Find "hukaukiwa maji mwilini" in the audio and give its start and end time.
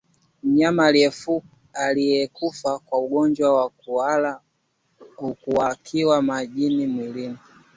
5.17-7.37